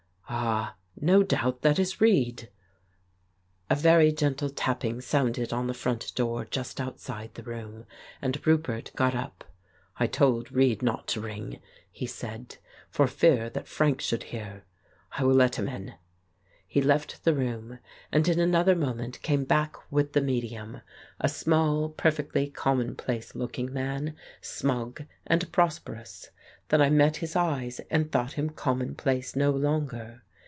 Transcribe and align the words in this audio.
Ah, 0.41 0.77
no 0.95 1.23
doubt 1.23 1.61
that 1.61 1.77
is 1.77 1.99
Reid...." 1.99 2.47
A 3.69 3.75
very 3.75 4.13
gentle 4.13 4.49
tapping 4.49 5.01
sounded 5.01 5.51
on 5.51 5.67
the 5.67 5.73
front 5.73 6.15
door 6.15 6.45
just 6.45 6.79
outside 6.79 7.33
the 7.33 7.43
room, 7.43 7.85
and 8.21 8.37
Roupert 8.47 8.95
got 8.95 9.13
up. 9.13 9.43
"I 9.97 10.07
told 10.07 10.49
Reid 10.49 10.81
not 10.81 11.05
to 11.09 11.19
ring," 11.19 11.59
he 11.91 12.05
said, 12.07 12.59
"for 12.89 13.07
fear 13.07 13.49
that 13.49 13.67
Frank 13.67 13.99
should 13.99 14.23
hear. 14.23 14.63
I 15.17 15.25
will 15.25 15.35
let 15.35 15.57
him 15.59 15.67
in." 15.67 15.95
He 16.65 16.81
left 16.81 17.25
the 17.25 17.33
room, 17.35 17.79
and 18.09 18.25
in 18.29 18.39
another 18.39 18.73
moment 18.75 19.21
came 19.21 19.43
back 19.43 19.75
with 19.91 20.13
the 20.13 20.21
medium, 20.21 20.79
a 21.19 21.27
small, 21.27 21.89
perfectly 21.89 22.47
common 22.49 22.95
place 22.95 23.35
looking 23.35 23.73
man, 23.73 24.15
smug 24.39 25.03
and 25.27 25.51
prosperous. 25.51 26.29
Then 26.69 26.81
I 26.81 26.89
met 26.89 27.17
his 27.17 27.35
eyes 27.35 27.81
and 27.89 28.09
thought 28.09 28.31
him 28.33 28.49
commonplace 28.49 29.35
no 29.35 29.51
longer. 29.51 30.21